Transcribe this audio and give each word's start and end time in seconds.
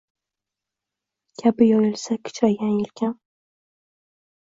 Kabi 1.43 1.63
yoyilsa 1.71 2.13
kichraygan 2.25 2.73
yelkam 2.83 3.13